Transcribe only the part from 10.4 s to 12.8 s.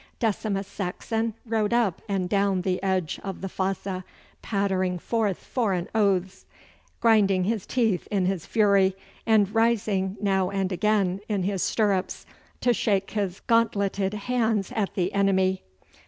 and again in his stirrups to